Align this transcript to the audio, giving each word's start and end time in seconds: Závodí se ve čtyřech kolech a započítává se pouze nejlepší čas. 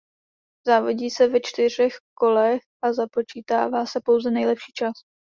Závodí 0.67 1.09
se 1.09 1.27
ve 1.27 1.39
čtyřech 1.43 1.93
kolech 2.17 2.61
a 2.83 2.93
započítává 2.93 3.85
se 3.85 3.99
pouze 4.05 4.31
nejlepší 4.31 4.71
čas. 4.75 4.93